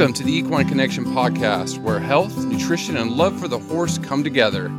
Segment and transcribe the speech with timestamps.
[0.00, 4.24] Welcome to the Equine Connection podcast, where health, nutrition, and love for the horse come
[4.24, 4.72] together.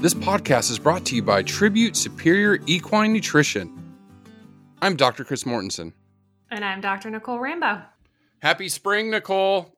[0.00, 3.70] This podcast is brought to you by Tribute Superior Equine Nutrition.
[4.80, 5.22] I'm Dr.
[5.22, 5.92] Chris Mortensen.
[6.50, 7.10] And I'm Dr.
[7.10, 7.82] Nicole Rambo.
[8.38, 9.73] Happy spring, Nicole.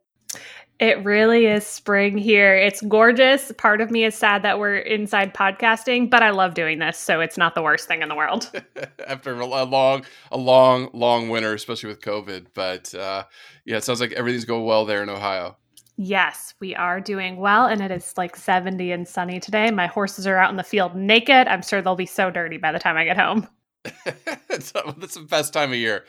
[0.79, 2.55] It really is spring here.
[2.55, 3.51] It's gorgeous.
[3.57, 7.21] Part of me is sad that we're inside podcasting, but I love doing this, so
[7.21, 8.51] it's not the worst thing in the world.
[9.07, 12.49] After a long, a long, long winter, especially with COVID.
[12.53, 13.25] But uh,
[13.65, 15.57] yeah, it sounds like everything's going well there in Ohio.
[15.97, 19.71] Yes, we are doing well, and it is like 70 and sunny today.
[19.71, 21.49] My horses are out in the field naked.
[21.49, 23.49] I'm sure they'll be so dirty by the time I get home.
[24.49, 26.05] That's the best time of year.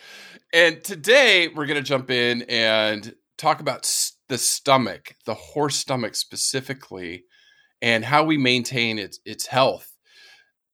[0.52, 3.86] And today we're going to jump in and talk about
[4.30, 7.24] the stomach, the horse stomach specifically,
[7.82, 9.94] and how we maintain its its health.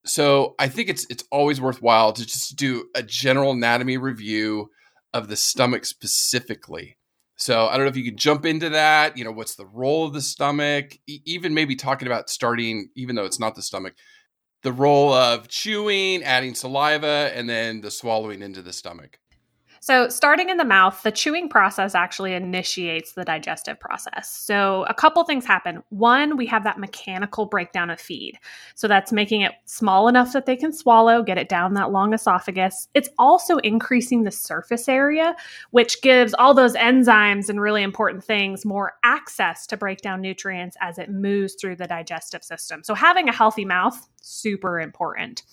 [0.05, 4.69] So I think it's it's always worthwhile to just do a general anatomy review
[5.13, 6.97] of the stomach specifically.
[7.35, 9.17] So I don't know if you could jump into that.
[9.17, 10.97] You know, what's the role of the stomach?
[11.07, 13.95] E- even maybe talking about starting, even though it's not the stomach,
[14.61, 19.19] the role of chewing, adding saliva, and then the swallowing into the stomach.
[19.83, 24.29] So, starting in the mouth, the chewing process actually initiates the digestive process.
[24.29, 25.83] So, a couple things happen.
[25.89, 28.39] One, we have that mechanical breakdown of feed.
[28.75, 32.13] So, that's making it small enough that they can swallow, get it down that long
[32.13, 32.87] esophagus.
[32.93, 35.35] It's also increasing the surface area,
[35.71, 40.77] which gives all those enzymes and really important things more access to break down nutrients
[40.79, 42.85] as it moves through the digestive system.
[42.85, 45.43] So, having a healthy mouth, super important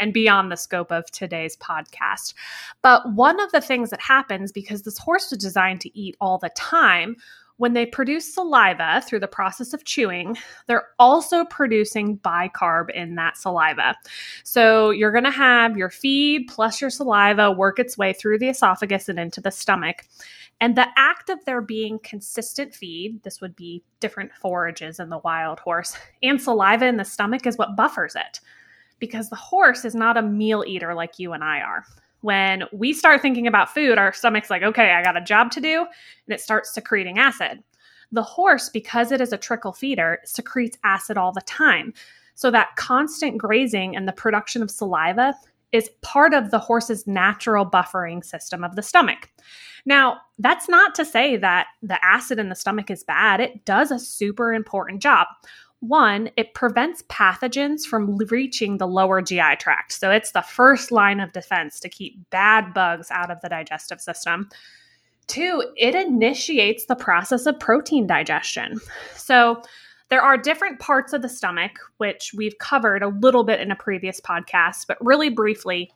[0.00, 2.34] and beyond the scope of today's podcast.
[2.82, 6.38] But one of the things that happens because this horse was designed to eat all
[6.38, 7.16] the time,
[7.60, 10.34] when they produce saliva through the process of chewing,
[10.66, 13.94] they're also producing bicarb in that saliva.
[14.44, 18.48] So you're going to have your feed plus your saliva work its way through the
[18.48, 20.06] esophagus and into the stomach.
[20.62, 25.18] And the act of there being consistent feed, this would be different forages in the
[25.18, 28.40] wild horse, and saliva in the stomach is what buffers it
[29.00, 31.84] because the horse is not a meal eater like you and I are.
[32.20, 35.60] When we start thinking about food, our stomach's like, okay, I got a job to
[35.60, 37.62] do, and it starts secreting acid.
[38.12, 41.94] The horse, because it is a trickle feeder, secretes acid all the time.
[42.34, 45.34] So that constant grazing and the production of saliva
[45.72, 49.30] is part of the horse's natural buffering system of the stomach.
[49.86, 53.40] Now, that's not to say that the acid in the stomach is bad.
[53.40, 55.26] It does a super important job.
[55.80, 59.92] One, it prevents pathogens from reaching the lower GI tract.
[59.92, 64.00] So it's the first line of defense to keep bad bugs out of the digestive
[64.00, 64.50] system.
[65.26, 68.78] Two, it initiates the process of protein digestion.
[69.14, 69.62] So
[70.10, 73.76] there are different parts of the stomach, which we've covered a little bit in a
[73.76, 75.92] previous podcast, but really briefly,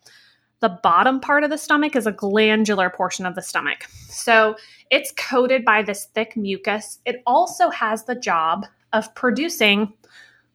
[0.61, 3.85] the bottom part of the stomach is a glandular portion of the stomach.
[4.09, 4.57] So
[4.89, 7.01] it's coated by this thick mucus.
[7.05, 9.93] It also has the job of producing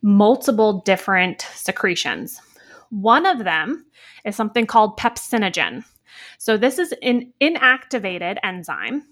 [0.02, 2.42] multiple different secretions.
[2.90, 3.86] One of them
[4.26, 5.84] is something called pepsinogen.
[6.40, 9.04] So, this is an inactivated enzyme,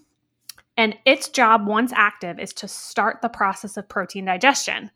[0.76, 4.90] and its job, once active, is to start the process of protein digestion.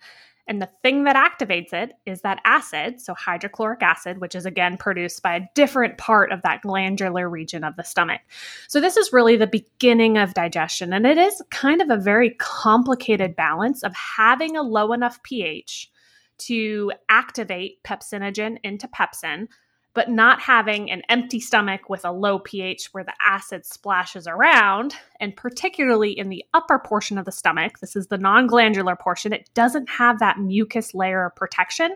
[0.49, 4.77] And the thing that activates it is that acid, so hydrochloric acid, which is again
[4.77, 8.21] produced by a different part of that glandular region of the stomach.
[8.67, 10.93] So, this is really the beginning of digestion.
[10.93, 15.91] And it is kind of a very complicated balance of having a low enough pH
[16.39, 19.47] to activate pepsinogen into pepsin,
[19.95, 24.95] but not having an empty stomach with a low pH where the acid splashes around,
[25.21, 29.33] and particularly in the upper portion of the stomach, this is the non glandular portion,
[29.33, 31.95] it doesn't have that mucus layer of protection.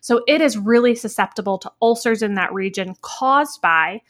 [0.00, 4.02] So it is really susceptible to ulcers in that region caused by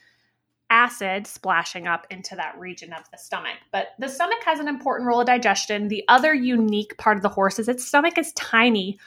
[0.70, 3.56] acid splashing up into that region of the stomach.
[3.72, 5.88] But the stomach has an important role of digestion.
[5.88, 8.98] The other unique part of the horse is its stomach is tiny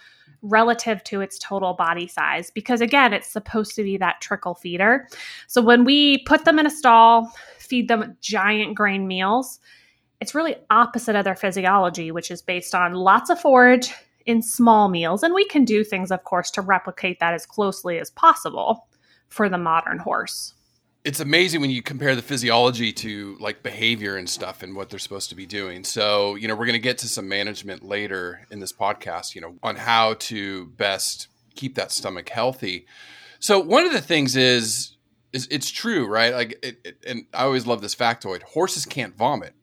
[0.44, 5.08] relative to its total body size because again it's supposed to be that trickle feeder.
[5.48, 9.60] So when we put them in a stall feed them giant grain meals
[10.20, 13.94] it's really opposite of their physiology which is based on lots of forage
[14.26, 15.24] in small meals.
[15.24, 18.88] And we can do things of course to replicate that as closely as possible
[19.30, 20.54] for the modern horse
[21.06, 25.00] it's amazing when you compare the physiology to like behavior and stuff and what they're
[25.00, 25.84] supposed to be doing.
[25.84, 29.42] So, you know, we're going to get to some management later in this podcast, you
[29.42, 32.86] know, on how to best keep that stomach healthy.
[33.40, 34.96] So, one of the things is
[35.34, 36.34] is it's true, right?
[36.34, 38.44] Like it, it, and I always love this factoid.
[38.44, 39.54] Horses can't vomit.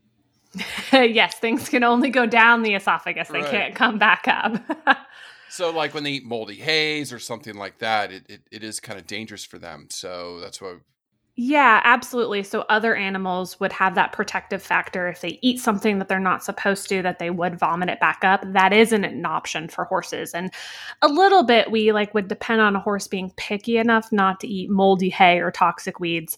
[0.92, 3.28] yes, things can only go down the esophagus.
[3.28, 3.50] They right.
[3.50, 4.98] can't come back up.
[5.48, 8.80] so like when they eat moldy haze or something like that, it, it, it is
[8.80, 9.86] kind of dangerous for them.
[9.90, 10.74] So that's why
[11.42, 12.42] Yeah, absolutely.
[12.42, 15.08] So other animals would have that protective factor.
[15.08, 18.24] If they eat something that they're not supposed to, that they would vomit it back
[18.24, 18.42] up.
[18.52, 20.34] That isn't an option for horses.
[20.34, 20.52] And
[21.00, 24.48] a little bit we like would depend on a horse being picky enough not to
[24.48, 26.36] eat moldy hay or toxic weeds.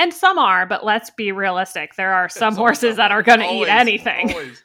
[0.00, 1.94] And some are, but let's be realistic.
[1.94, 4.30] There are some horses that are going to eat anything.
[4.34, 4.62] Always.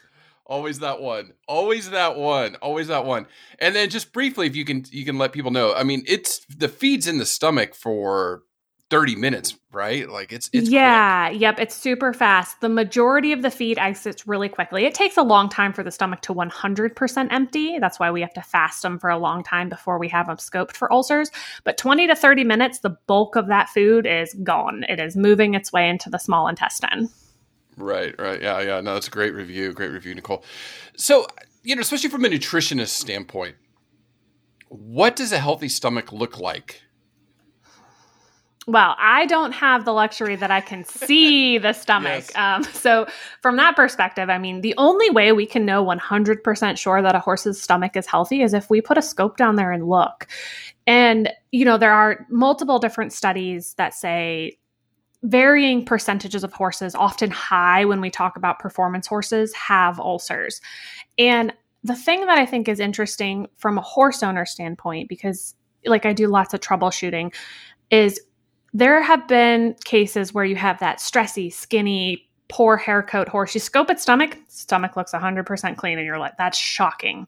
[0.48, 1.34] Always that one.
[1.48, 2.56] Always that one.
[2.56, 3.28] Always that one.
[3.60, 5.76] And then just briefly, if you can, you can let people know.
[5.76, 8.42] I mean, it's the feed's in the stomach for
[8.96, 10.10] 30 minutes, right?
[10.10, 11.42] Like it's it's Yeah, quick.
[11.42, 12.62] yep, it's super fast.
[12.62, 14.86] The majority of the feed exits really quickly.
[14.86, 17.80] It takes a long time for the stomach to 100% empty.
[17.80, 20.38] That's why we have to fast them for a long time before we have them
[20.38, 21.32] scoped for ulcers.
[21.66, 24.86] But 20 to 30 minutes, the bulk of that food is gone.
[24.90, 27.10] It is moving its way into the small intestine.
[27.78, 28.42] Right, right.
[28.42, 28.82] Yeah, yeah.
[28.82, 29.74] No, that's a great review.
[29.74, 30.44] Great review, Nicole.
[30.98, 31.28] So,
[31.64, 33.56] you know, especially from a nutritionist standpoint,
[34.70, 36.82] what does a healthy stomach look like?
[38.68, 42.26] Well, I don't have the luxury that I can see the stomach.
[42.30, 42.36] Yes.
[42.36, 43.08] Um, so,
[43.42, 47.20] from that perspective, I mean, the only way we can know 100% sure that a
[47.20, 50.28] horse's stomach is healthy is if we put a scope down there and look.
[50.88, 54.58] And, you know, there are multiple different studies that say
[55.24, 60.62] varying percentages of horses, often high when we talk about performance horses, have ulcers.
[61.18, 61.54] And
[61.84, 66.14] the thing that I think is interesting from a horse owner standpoint, because like I
[66.14, 67.34] do lots of troubleshooting,
[67.92, 68.20] is
[68.76, 73.54] there have been cases where you have that stressy, skinny, poor hair coat horse.
[73.54, 77.26] You scope its stomach, stomach looks 100% clean, and you're like, that's shocking.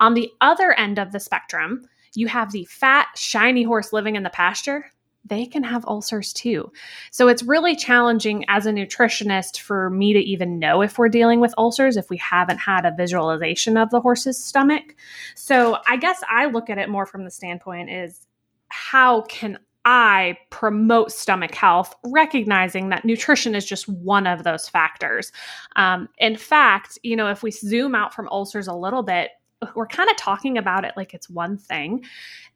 [0.00, 4.22] On the other end of the spectrum, you have the fat, shiny horse living in
[4.22, 4.86] the pasture.
[5.26, 6.72] They can have ulcers too.
[7.10, 11.38] So it's really challenging as a nutritionist for me to even know if we're dealing
[11.38, 14.96] with ulcers if we haven't had a visualization of the horse's stomach.
[15.34, 18.26] So I guess I look at it more from the standpoint is
[18.68, 25.32] how can I promote stomach health, recognizing that nutrition is just one of those factors.
[25.76, 29.30] Um, in fact, you know, if we zoom out from ulcers a little bit,
[29.74, 32.04] we're kind of talking about it like it's one thing.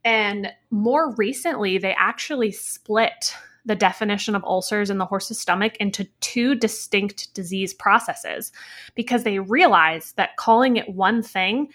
[0.05, 3.35] And more recently, they actually split
[3.65, 8.51] the definition of ulcers in the horse's stomach into two distinct disease processes
[8.95, 11.69] because they realized that calling it one thing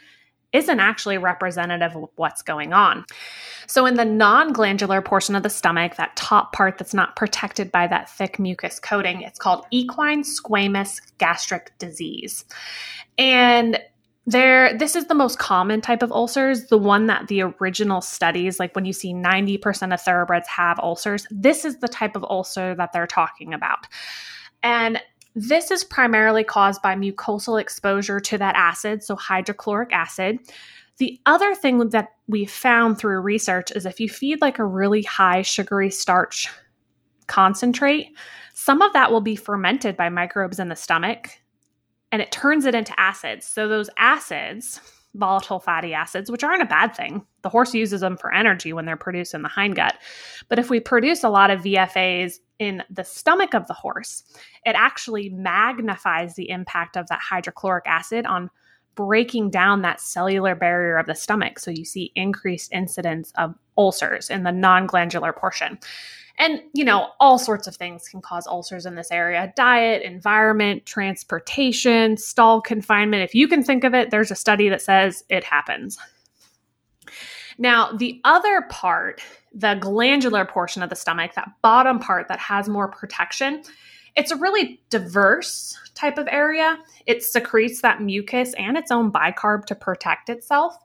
[0.54, 3.06] isn't actually representative of what's going on.
[3.68, 7.72] So, in the non glandular portion of the stomach, that top part that's not protected
[7.72, 12.46] by that thick mucus coating, it's called equine squamous gastric disease.
[13.18, 13.80] And
[14.28, 18.60] there this is the most common type of ulcers the one that the original studies
[18.60, 22.76] like when you see 90% of thoroughbreds have ulcers this is the type of ulcer
[22.76, 23.88] that they're talking about
[24.62, 25.02] and
[25.40, 30.40] this is primarily caused by mucosal exposure to that acid, so hydrochloric acid.
[30.98, 35.04] The other thing that we found through research is if you feed like a really
[35.04, 36.50] high sugary starch
[37.28, 38.18] concentrate,
[38.56, 41.30] some of that will be fermented by microbes in the stomach
[42.12, 43.46] and it turns it into acids.
[43.46, 44.82] So those acids,
[45.16, 47.26] volatile fatty acids, which aren't a bad thing.
[47.42, 49.94] The horse uses them for energy when they're produced in the hindgut.
[50.48, 54.24] But if we produce a lot of VFAs in the stomach of the horse,
[54.66, 58.50] it actually magnifies the impact of that hydrochloric acid on
[58.96, 61.60] breaking down that cellular barrier of the stomach.
[61.60, 65.80] So you see increased incidence of ulcers in the non glandular portion.
[66.40, 70.86] And, you know, all sorts of things can cause ulcers in this area diet, environment,
[70.86, 73.24] transportation, stall confinement.
[73.24, 75.98] If you can think of it, there's a study that says it happens.
[77.58, 82.70] Now, the other part, the glandular portion of the stomach, that bottom part that has
[82.70, 83.64] more protection,
[84.16, 86.78] it's a really diverse type of area.
[87.06, 90.78] It secretes that mucus and its own bicarb to protect itself.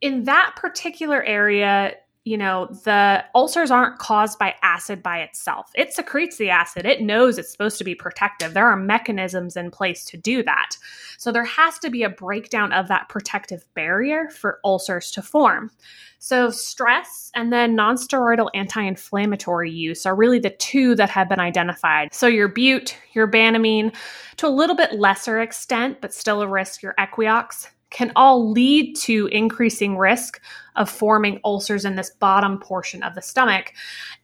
[0.00, 1.94] In that particular area,
[2.28, 5.70] you know, the ulcers aren't caused by acid by itself.
[5.74, 6.84] It secretes the acid.
[6.84, 8.52] It knows it's supposed to be protective.
[8.52, 10.76] There are mechanisms in place to do that.
[11.16, 15.70] So there has to be a breakdown of that protective barrier for ulcers to form.
[16.18, 22.12] So stress and then nonsteroidal anti-inflammatory use are really the two that have been identified.
[22.12, 23.94] So your bute, your banamine,
[24.36, 28.94] to a little bit lesser extent, but still a risk, your Equioxx can all lead
[28.96, 30.40] to increasing risk
[30.76, 33.72] of forming ulcers in this bottom portion of the stomach.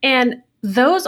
[0.03, 1.07] And those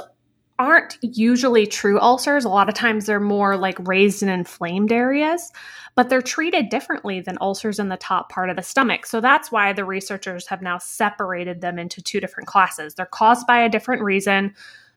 [0.59, 2.45] aren't usually true ulcers.
[2.45, 5.51] A lot of times they're more like raised and inflamed areas,
[5.95, 9.05] but they're treated differently than ulcers in the top part of the stomach.
[9.05, 12.95] So that's why the researchers have now separated them into two different classes.
[12.95, 14.53] They're caused by a different reason.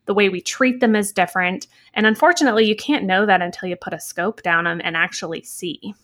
[0.07, 1.67] The way we treat them is different.
[1.93, 5.43] And unfortunately, you can't know that until you put a scope down them and actually
[5.43, 5.95] see.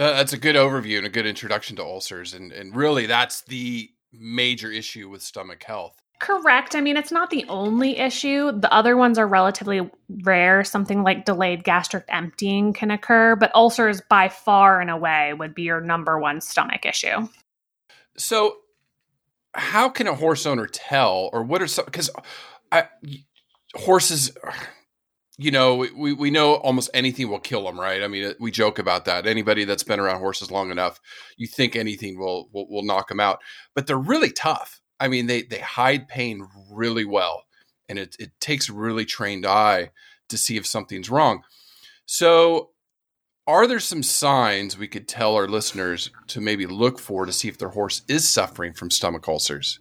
[0.00, 2.32] That's a good overview and a good introduction to ulcers.
[2.32, 6.00] And, and really, that's the major issue with stomach health.
[6.20, 6.74] Correct.
[6.74, 8.50] I mean, it's not the only issue.
[8.50, 9.90] The other ones are relatively
[10.22, 10.64] rare.
[10.64, 15.62] Something like delayed gastric emptying can occur, but ulcers by far and away would be
[15.64, 17.28] your number one stomach issue.
[18.16, 18.56] So,
[19.52, 21.84] how can a horse owner tell, or what are some?
[21.84, 22.10] Because
[23.74, 24.32] horses,
[25.40, 28.02] you know, we we know almost anything will kill them, right?
[28.02, 29.26] I mean, we joke about that.
[29.26, 31.00] Anybody that's been around horses long enough,
[31.36, 33.40] you think anything will will, will knock them out,
[33.74, 37.44] but they're really tough I mean, they they hide pain really well,
[37.88, 39.90] and it it takes a really trained eye
[40.28, 41.42] to see if something's wrong.
[42.04, 42.70] So,
[43.46, 47.48] are there some signs we could tell our listeners to maybe look for to see
[47.48, 49.80] if their horse is suffering from stomach ulcers?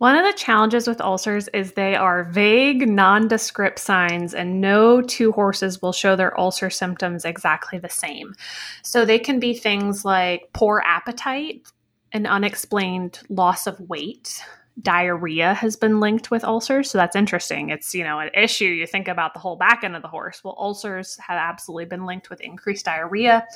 [0.00, 5.30] One of the challenges with ulcers is they are vague, nondescript signs, and no two
[5.30, 8.34] horses will show their ulcer symptoms exactly the same.
[8.82, 11.70] So they can be things like poor appetite,
[12.12, 14.42] an unexplained loss of weight.
[14.80, 17.68] Diarrhea has been linked with ulcers, so that's interesting.
[17.68, 18.64] It's you know an issue.
[18.64, 20.42] You think about the whole back end of the horse.
[20.42, 23.46] Well, ulcers have absolutely been linked with increased diarrhea.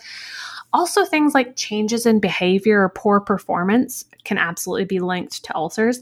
[0.74, 6.00] Also, things like changes in behavior or poor performance can absolutely be linked to ulcers.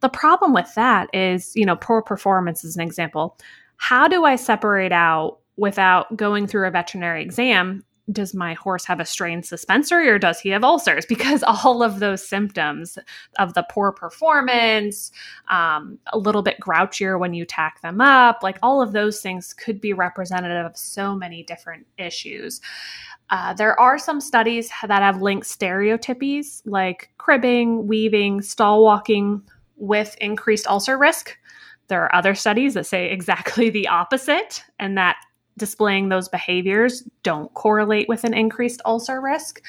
[0.00, 3.38] The problem with that is, you know, poor performance is an example.
[3.76, 9.00] How do I separate out without going through a veterinary exam does my horse have
[9.00, 11.06] a strained suspensory or does he have ulcers?
[11.14, 12.98] Because all of those symptoms
[13.38, 15.12] of the poor performance,
[15.48, 19.54] um, a little bit grouchier when you tack them up, like all of those things
[19.54, 22.60] could be representative of so many different issues.
[23.30, 29.40] Uh, there are some studies that have linked stereotypies like cribbing, weaving, stall walking
[29.76, 31.36] with increased ulcer risk.
[31.88, 35.16] There are other studies that say exactly the opposite, and that
[35.56, 39.62] displaying those behaviors don't correlate with an increased ulcer risk.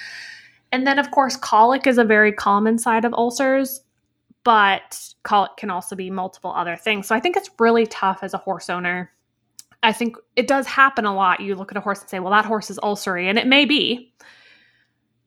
[0.72, 3.82] And then, of course, colic is a very common side of ulcers,
[4.44, 7.08] but colic can also be multiple other things.
[7.08, 9.12] So I think it's really tough as a horse owner.
[9.84, 11.40] I think it does happen a lot.
[11.42, 13.66] You look at a horse and say, well, that horse is ulcery, and it may
[13.66, 14.12] be.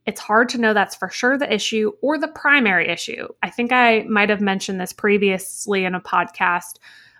[0.05, 3.29] It's hard to know that's for sure the issue or the primary issue.
[3.43, 6.79] I think I might have mentioned this previously in a podcast,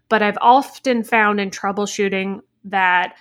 [0.09, 3.15] but I've often found in troubleshooting that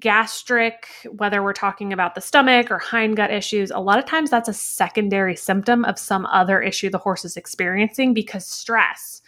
[0.00, 4.48] gastric, whether we're talking about the stomach or hindgut issues, a lot of times that's
[4.48, 9.22] a secondary symptom of some other issue the horse is experiencing because stress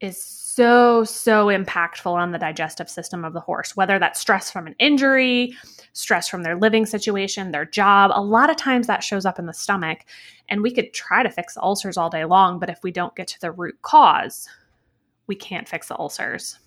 [0.00, 0.22] is
[0.54, 4.76] so, so impactful on the digestive system of the horse, whether that's stress from an
[4.78, 5.52] injury,
[5.94, 8.12] stress from their living situation, their job.
[8.14, 10.04] A lot of times that shows up in the stomach.
[10.48, 13.26] And we could try to fix ulcers all day long, but if we don't get
[13.28, 14.48] to the root cause,
[15.26, 16.58] we can't fix the ulcers.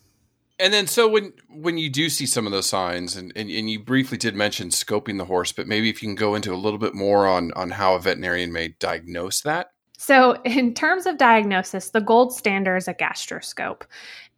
[0.59, 3.69] And then, so when when you do see some of those signs, and, and, and
[3.69, 6.55] you briefly did mention scoping the horse, but maybe if you can go into a
[6.55, 9.71] little bit more on on how a veterinarian may diagnose that.
[9.99, 13.81] So, in terms of diagnosis, the gold standard is a gastroscope,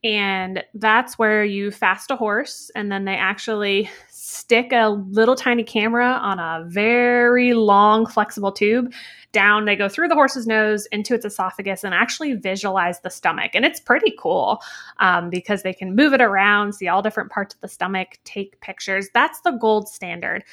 [0.04, 5.64] and that's where you fast a horse, and then they actually stick a little tiny
[5.64, 8.94] camera on a very long, flexible tube
[9.32, 9.66] down.
[9.66, 13.52] They go through the horse's nose into its esophagus and actually visualize the stomach.
[13.54, 14.62] And it's pretty cool
[14.98, 18.60] um, because they can move it around, see all different parts of the stomach, take
[18.62, 19.10] pictures.
[19.14, 20.44] That's the gold standard.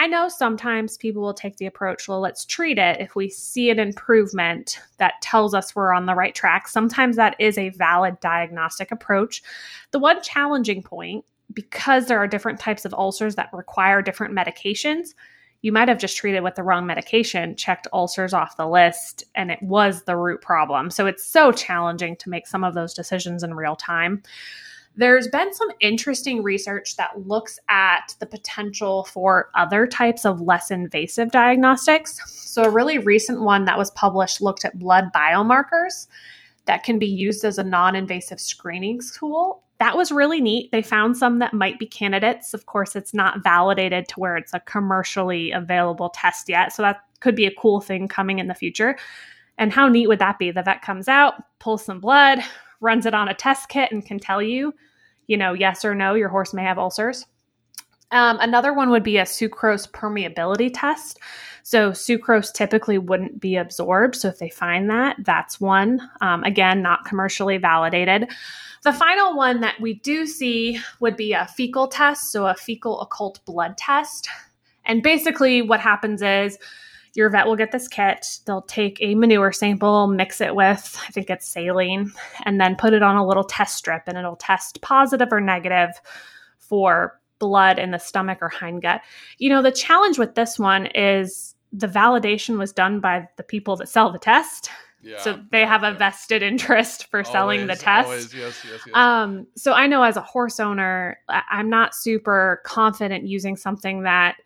[0.00, 3.00] I know sometimes people will take the approach, well, let's treat it.
[3.00, 7.34] If we see an improvement that tells us we're on the right track, sometimes that
[7.40, 9.42] is a valid diagnostic approach.
[9.90, 15.14] The one challenging point, because there are different types of ulcers that require different medications,
[15.62, 19.50] you might have just treated with the wrong medication, checked ulcers off the list, and
[19.50, 20.90] it was the root problem.
[20.90, 24.22] So it's so challenging to make some of those decisions in real time.
[24.98, 30.70] There's been some interesting research that looks at the potential for other types of less
[30.70, 32.20] invasive diagnostics.
[32.26, 36.08] So, a really recent one that was published looked at blood biomarkers
[36.66, 40.72] that can be used as a non invasive screening tool that was really neat.
[40.72, 42.52] They found some that might be candidates.
[42.52, 46.72] Of course, it's not validated to where it's a commercially available test yet.
[46.72, 48.98] So that could be a cool thing coming in the future.
[49.56, 50.50] And how neat would that be?
[50.50, 52.40] The vet comes out, pulls some blood,
[52.80, 54.74] runs it on a test kit, and can tell you,
[55.28, 57.24] you know, yes or no, your horse may have ulcers.
[58.10, 61.20] Um, another one would be a sucrose permeability test.
[61.62, 64.16] So, sucrose typically wouldn't be absorbed.
[64.16, 66.00] So, if they find that, that's one.
[66.22, 68.30] Um, again, not commercially validated.
[68.84, 73.00] The final one that we do see would be a fecal test, so a fecal
[73.02, 74.28] occult blood test.
[74.86, 76.58] And basically, what happens is
[77.18, 78.38] your vet will get this kit.
[78.46, 82.12] They'll take a manure sample, mix it with, I think it's saline,
[82.44, 85.90] and then put it on a little test strip, and it'll test positive or negative
[86.58, 89.00] for blood in the stomach or hindgut.
[89.38, 93.74] You know, the challenge with this one is the validation was done by the people
[93.76, 94.70] that sell the test.
[95.02, 98.06] Yeah, so they have a vested interest for selling the test.
[98.06, 98.94] Always, yes, yes, yes.
[98.94, 104.36] Um, so I know as a horse owner, I'm not super confident using something that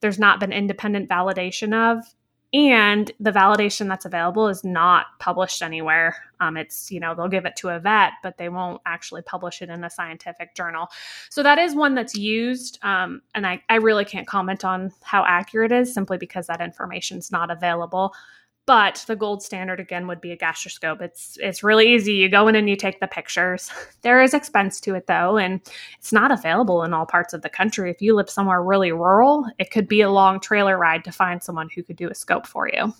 [0.00, 2.04] there's not been independent validation of
[2.52, 6.16] and the validation that's available is not published anywhere.
[6.40, 9.62] Um, it's you know they'll give it to a vet but they won't actually publish
[9.62, 10.88] it in a scientific journal.
[11.28, 15.24] So that is one that's used um, and I, I really can't comment on how
[15.24, 18.14] accurate it is simply because that information is not available
[18.70, 21.02] but the gold standard again would be a gastroscope.
[21.02, 22.12] It's it's really easy.
[22.12, 23.68] You go in and you take the pictures.
[24.02, 25.60] There is expense to it though, and
[25.98, 27.90] it's not available in all parts of the country.
[27.90, 31.42] If you live somewhere really rural, it could be a long trailer ride to find
[31.42, 32.94] someone who could do a scope for you.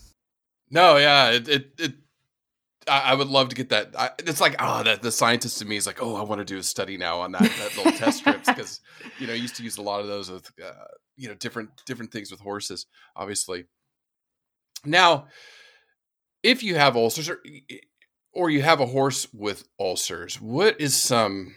[0.72, 1.92] No, yeah, it it, it
[2.88, 3.94] I, would love to get that.
[3.96, 6.44] I, it's like, oh, that the scientist in me is like, oh, I want to
[6.44, 8.80] do a study now on that, that little test strips because
[9.20, 10.72] you know I used to use a lot of those with uh,
[11.16, 13.66] you know different different things with horses, obviously.
[14.84, 15.28] Now,
[16.42, 17.38] if you have ulcers or,
[18.32, 21.54] or you have a horse with ulcers, what is some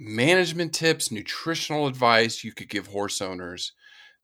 [0.00, 3.72] management tips, nutritional advice you could give horse owners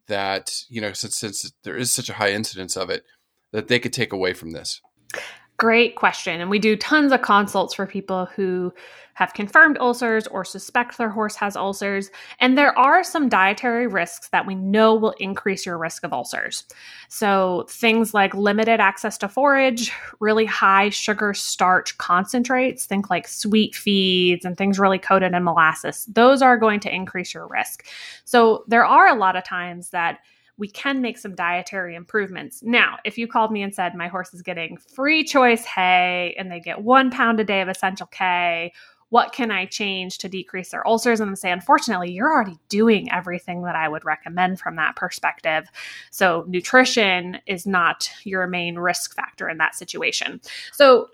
[0.07, 3.05] that, you know, since, since there is such a high incidence of it,
[3.53, 4.81] that they could take away from this?
[5.59, 6.41] Great question.
[6.41, 8.73] And we do tons of consults for people who
[9.15, 12.13] have confirmed ulcers or suspect their horse has ulcers.
[12.39, 16.63] And there are some dietary risks that we know will increase your risk of ulcers.
[17.09, 23.75] So, things like limited access to forage, really high sugar starch concentrates, think like sweet
[23.75, 27.85] feeds and things really coated in molasses, those are going to increase your risk.
[28.25, 30.21] So, there are a lot of times that
[30.59, 32.63] we can make some dietary improvements.
[32.63, 36.51] Now, if you called me and said my horse is getting free choice hay and
[36.51, 38.73] they get one pound a day of essential K,
[39.11, 41.21] what can I change to decrease their ulcers?
[41.21, 45.69] And I'm say, unfortunately, you're already doing everything that I would recommend from that perspective.
[46.11, 50.41] So, nutrition is not your main risk factor in that situation.
[50.73, 51.09] So,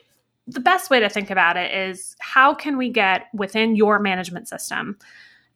[0.46, 4.48] the best way to think about it is how can we get within your management
[4.48, 4.98] system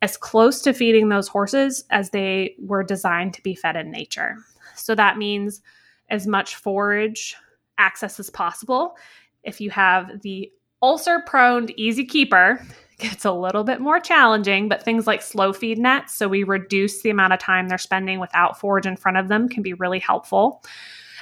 [0.02, 4.36] as close to feeding those horses as they were designed to be fed in nature.
[4.76, 5.60] So that means
[6.08, 7.36] as much forage
[7.78, 8.96] access as possible.
[9.42, 10.50] If you have the
[10.82, 12.64] ulcer prone easy keeper,
[13.00, 17.02] it's a little bit more challenging, but things like slow feed nets, so we reduce
[17.02, 20.00] the amount of time they're spending without forage in front of them, can be really
[20.00, 20.64] helpful.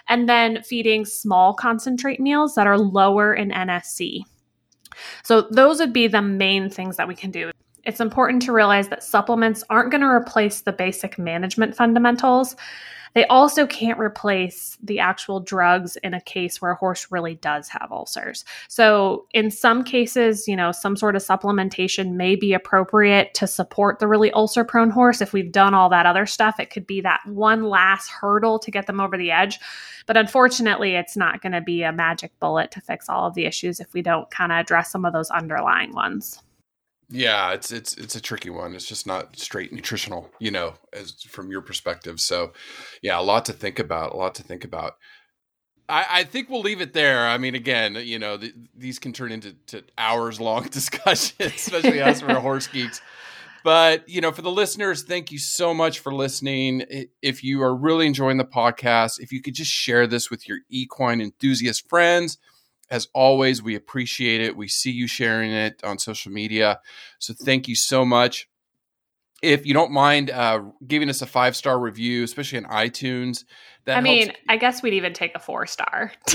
[0.09, 4.23] And then feeding small concentrate meals that are lower in NSC.
[5.25, 7.51] So, those would be the main things that we can do
[7.87, 12.57] it's important to realize that supplements aren't going to replace the basic management fundamentals.
[13.15, 17.67] They also can't replace the actual drugs in a case where a horse really does
[17.69, 18.45] have ulcers.
[18.69, 24.01] So, in some cases, you know, some sort of supplementation may be appropriate to support
[24.01, 25.23] the really ulcer prone horse.
[25.23, 28.71] If we've done all that other stuff, it could be that one last hurdle to
[28.71, 29.61] get them over the edge.
[30.05, 33.47] But unfortunately, it's not going to be a magic bullet to fix all of the
[33.47, 36.43] issues if we don't kind of address some of those underlying ones.
[37.09, 38.75] Yeah, it's it's it's a tricky one.
[38.75, 42.21] It's just not straight nutritional, you know, as from your perspective.
[42.21, 42.53] So,
[43.01, 44.13] yeah, a lot to think about.
[44.13, 44.95] A lot to think about.
[45.89, 47.29] I, I think we'll leave it there.
[47.29, 49.55] I mean, again, you know, the, these can turn into
[49.97, 53.01] hours long discussions, especially us for horse geeks.
[53.63, 57.07] But you know, for the listeners, thank you so much for listening.
[57.23, 60.59] If you are really enjoying the podcast, if you could just share this with your
[60.69, 62.39] equine enthusiast friends
[62.91, 64.57] as always, we appreciate it.
[64.57, 66.81] We see you sharing it on social media.
[67.19, 68.49] So thank you so much.
[69.43, 73.45] If you don't mind uh, giving us a five star review, especially on iTunes,
[73.85, 76.13] that I mean, I guess we'd even take a four star.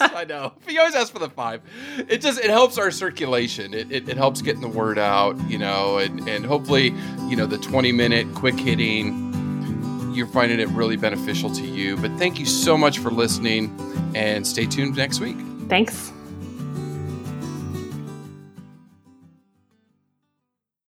[0.00, 0.54] I know.
[0.68, 1.60] You always ask for the five.
[2.08, 3.74] It just it helps our circulation.
[3.74, 6.94] It, it, it helps getting the word out, you know, and, and hopefully,
[7.28, 9.32] you know, the 20 minute quick hitting
[10.14, 11.96] you're finding it really beneficial to you.
[11.96, 13.76] But thank you so much for listening
[14.14, 15.36] and stay tuned next week.
[15.68, 16.13] Thanks.